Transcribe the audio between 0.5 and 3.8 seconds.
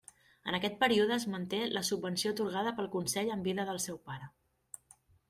En aquest període es manté la subvenció atorgada pel consell en vida